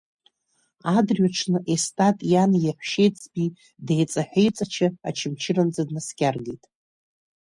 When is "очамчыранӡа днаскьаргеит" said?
5.07-6.63